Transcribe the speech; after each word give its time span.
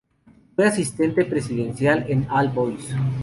Fue 0.55 0.65
asistente 0.65 1.25
presidencial 1.25 2.07
en 2.09 2.25
All 2.31 2.49
Boys. 2.49 2.89